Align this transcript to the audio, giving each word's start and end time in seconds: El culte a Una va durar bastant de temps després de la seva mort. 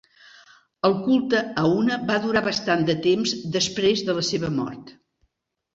El 0.89 0.95
culte 1.01 1.41
a 1.63 1.67
Una 1.83 1.99
va 2.09 2.17
durar 2.25 2.43
bastant 2.49 2.85
de 2.89 2.99
temps 3.07 3.35
després 3.61 4.05
de 4.11 4.19
la 4.21 4.29
seva 4.33 4.53
mort. 4.61 4.93